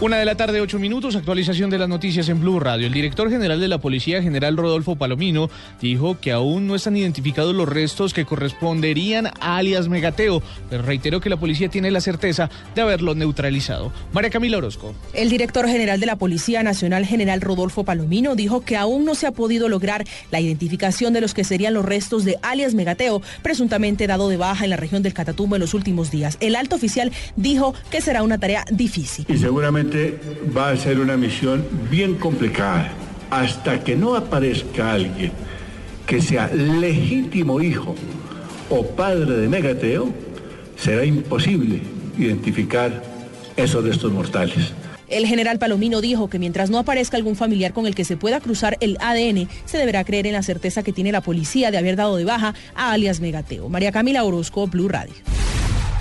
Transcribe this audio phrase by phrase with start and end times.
[0.00, 2.86] Una de la tarde, ocho minutos, actualización de las noticias en Blue Radio.
[2.86, 7.52] El director general de la Policía, general Rodolfo Palomino, dijo que aún no están identificados
[7.52, 12.48] los restos que corresponderían a alias Megateo, pero reiteró que la policía tiene la certeza
[12.76, 13.92] de haberlo neutralizado.
[14.12, 14.94] María Camila Orozco.
[15.14, 19.26] El director general de la Policía Nacional, general Rodolfo Palomino, dijo que aún no se
[19.26, 24.06] ha podido lograr la identificación de los que serían los restos de alias Megateo, presuntamente
[24.06, 26.36] dado de baja en la región del Catatumbo en los últimos días.
[26.38, 29.26] El alto oficial dijo que será una tarea difícil.
[29.28, 29.87] Y seguramente
[30.56, 32.92] va a ser una misión bien complicada.
[33.30, 35.32] Hasta que no aparezca alguien
[36.06, 37.94] que sea legítimo hijo
[38.70, 40.10] o padre de Megateo,
[40.76, 41.80] será imposible
[42.18, 43.02] identificar
[43.56, 44.72] esos restos mortales.
[45.08, 48.40] El general Palomino dijo que mientras no aparezca algún familiar con el que se pueda
[48.40, 51.96] cruzar el ADN, se deberá creer en la certeza que tiene la policía de haber
[51.96, 53.68] dado de baja a alias Megateo.
[53.68, 55.14] María Camila Orozco, Blue Radio.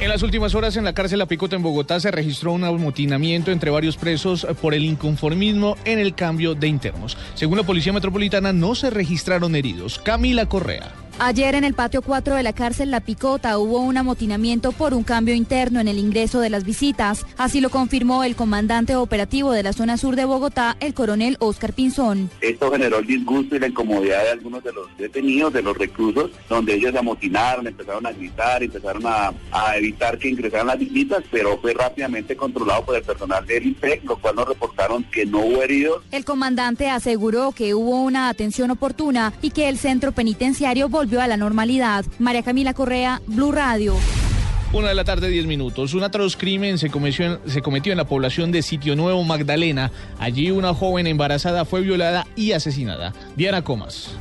[0.00, 3.52] En las últimas horas en la cárcel La Picota en Bogotá se registró un amotinamiento
[3.52, 7.16] entre varios presos por el inconformismo en el cambio de internos.
[7.34, 10.00] Según la Policía Metropolitana no se registraron heridos.
[10.00, 11.03] Camila Correa.
[11.20, 15.04] Ayer en el patio 4 de la cárcel La Picota hubo un amotinamiento por un
[15.04, 17.24] cambio interno en el ingreso de las visitas.
[17.38, 21.72] Así lo confirmó el comandante operativo de la zona sur de Bogotá, el coronel Oscar
[21.72, 22.30] Pinzón.
[22.40, 26.32] Esto generó el disgusto y la incomodidad de algunos de los detenidos, de los reclusos,
[26.48, 31.22] donde ellos se amotinaron, empezaron a gritar, empezaron a, a evitar que ingresaran las visitas,
[31.30, 35.38] pero fue rápidamente controlado por el personal del IPEC, lo cual nos reportaron que no
[35.38, 36.02] hubo heridos.
[36.10, 41.20] El comandante aseguró que hubo una atención oportuna y que el centro penitenciario volvió volvió
[41.20, 42.02] a la normalidad.
[42.18, 43.94] María Camila Correa, Blue Radio.
[44.72, 45.92] Una de la tarde, 10 minutos.
[45.92, 49.92] Un atroz crimen se cometió, en, se cometió en la población de Sitio Nuevo, Magdalena.
[50.18, 53.12] Allí una joven embarazada fue violada y asesinada.
[53.36, 54.12] Diana Comas.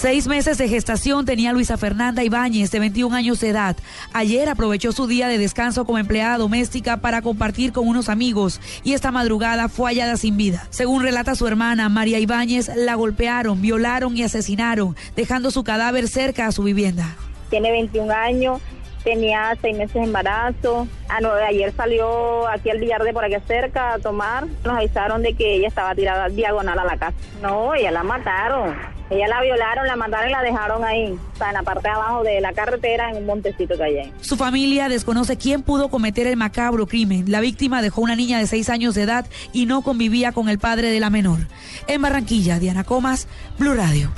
[0.00, 3.74] Seis meses de gestación tenía Luisa Fernanda Ibáñez, de 21 años de edad.
[4.12, 8.92] Ayer aprovechó su día de descanso como empleada doméstica para compartir con unos amigos y
[8.92, 10.68] esta madrugada fue hallada sin vida.
[10.70, 16.46] Según relata su hermana, María Ibáñez, la golpearon, violaron y asesinaron, dejando su cadáver cerca
[16.46, 17.16] a su vivienda.
[17.50, 18.60] Tiene 21 años,
[19.02, 20.86] tenía seis meses de embarazo.
[21.08, 24.46] Ah, ayer salió aquí al billar de por aquí cerca a tomar.
[24.64, 27.16] Nos avisaron de que ella estaba tirada diagonal a la casa.
[27.42, 28.97] No, ella la mataron.
[29.10, 31.94] Ella la violaron, la mataron y la dejaron ahí, o sea, en la parte de
[31.94, 34.12] abajo de la carretera, en un montecito que hay ahí.
[34.20, 37.24] Su familia desconoce quién pudo cometer el macabro crimen.
[37.30, 40.58] La víctima dejó una niña de seis años de edad y no convivía con el
[40.58, 41.38] padre de la menor.
[41.86, 44.10] En Barranquilla, Diana Comas, Blue Radio.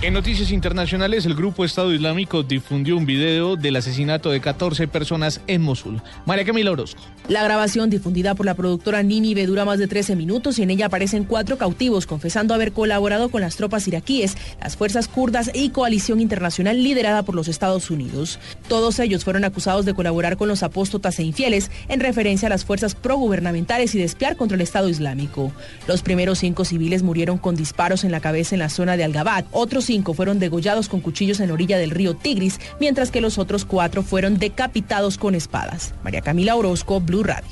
[0.00, 5.40] En noticias internacionales, el grupo Estado Islámico difundió un video del asesinato de 14 personas
[5.48, 6.00] en Mosul.
[6.24, 7.02] María Camila Orozco.
[7.26, 10.86] La grabación difundida por la productora Ninive dura más de 13 minutos y en ella
[10.86, 16.20] aparecen cuatro cautivos confesando haber colaborado con las tropas iraquíes, las fuerzas kurdas y coalición
[16.20, 18.38] internacional liderada por los Estados Unidos.
[18.68, 22.64] Todos ellos fueron acusados de colaborar con los apóstotas e infieles en referencia a las
[22.64, 25.50] fuerzas progubernamentales y de espiar contra el Estado Islámico.
[25.88, 29.44] Los primeros cinco civiles murieron con disparos en la cabeza en la zona de Al-Gabad.
[29.50, 33.38] Otros cinco fueron degollados con cuchillos en la orilla del río Tigris, mientras que los
[33.38, 35.94] otros cuatro fueron decapitados con espadas.
[36.04, 37.48] María Camila Orozco, Blue Radio.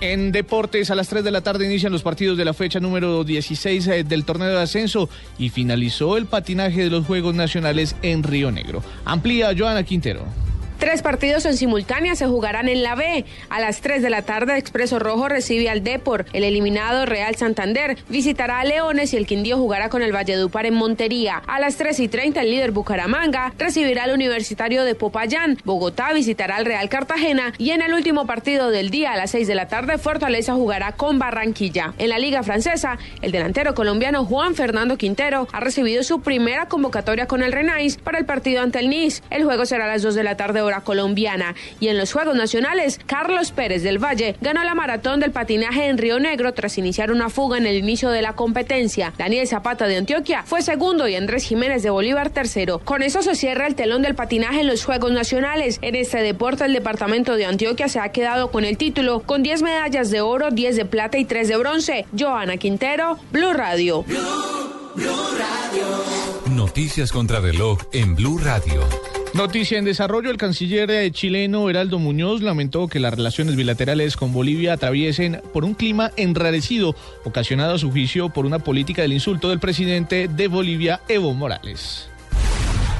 [0.00, 3.24] En deportes, a las 3 de la tarde inician los partidos de la fecha número
[3.24, 5.08] 16 eh, del torneo de ascenso
[5.38, 8.82] y finalizó el patinaje de los Juegos Nacionales en Río Negro.
[9.04, 10.45] Amplía Joana Quintero.
[10.78, 13.24] Tres partidos en simultánea se jugarán en la B.
[13.48, 16.26] A las 3 de la tarde, Expreso Rojo recibe al Depor.
[16.34, 20.74] El eliminado Real Santander visitará a Leones y el Quindío jugará con el Valledupar en
[20.74, 21.42] Montería.
[21.46, 25.56] A las 3 y 30, el líder Bucaramanga recibirá al Universitario de Popayán.
[25.64, 27.54] Bogotá visitará al Real Cartagena.
[27.56, 30.92] Y en el último partido del día, a las 6 de la tarde, Fortaleza jugará
[30.92, 31.94] con Barranquilla.
[31.96, 37.26] En la Liga Francesa, el delantero colombiano Juan Fernando Quintero ha recibido su primera convocatoria
[37.26, 39.22] con el Renais para el partido ante el Nice.
[39.30, 41.54] El juego será a las 2 de la tarde colombiana.
[41.80, 45.98] Y en los Juegos Nacionales, Carlos Pérez del Valle ganó la maratón del patinaje en
[45.98, 49.12] Río Negro tras iniciar una fuga en el inicio de la competencia.
[49.16, 52.80] Daniel Zapata de Antioquia fue segundo y Andrés Jiménez de Bolívar tercero.
[52.80, 55.78] Con eso se cierra el telón del patinaje en los Juegos Nacionales.
[55.82, 59.62] En este deporte, el departamento de Antioquia se ha quedado con el título con 10
[59.62, 62.06] medallas de oro, 10 de plata y 3 de bronce.
[62.18, 64.04] Joana Quintero, Blue Radio.
[66.50, 68.82] Noticias contra reloj en Blue Radio.
[69.36, 74.72] Noticia en desarrollo, el canciller chileno Heraldo Muñoz lamentó que las relaciones bilaterales con Bolivia
[74.72, 79.60] atraviesen por un clima enrarecido, ocasionado a su juicio por una política del insulto del
[79.60, 82.08] presidente de Bolivia, Evo Morales.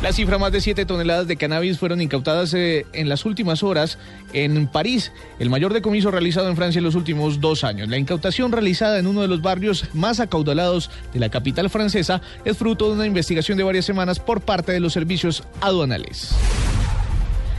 [0.00, 3.98] La cifra, más de 7 toneladas de cannabis fueron incautadas eh, en las últimas horas
[4.32, 5.10] en París,
[5.40, 7.88] el mayor decomiso realizado en Francia en los últimos dos años.
[7.88, 12.56] La incautación realizada en uno de los barrios más acaudalados de la capital francesa es
[12.56, 16.32] fruto de una investigación de varias semanas por parte de los servicios aduanales.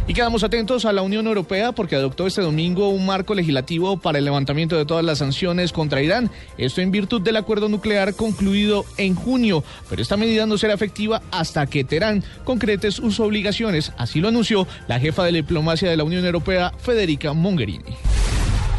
[0.09, 4.17] Y quedamos atentos a la Unión Europea porque adoptó este domingo un marco legislativo para
[4.17, 6.31] el levantamiento de todas las sanciones contra Irán.
[6.57, 9.63] Esto en virtud del acuerdo nuclear concluido en junio.
[9.87, 13.91] Pero esta medida no será efectiva hasta que Teherán concrete sus obligaciones.
[13.97, 17.93] Así lo anunció la jefa de la diplomacia de la Unión Europea, Federica Mogherini.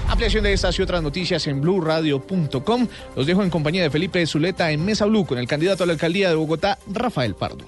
[0.08, 2.88] Ampliación de estas y otras noticias en blurradio.com.
[3.14, 5.92] Los dejo en compañía de Felipe Zuleta en Mesa Blue con el candidato a la
[5.92, 7.66] alcaldía de Bogotá, Rafael Pardo.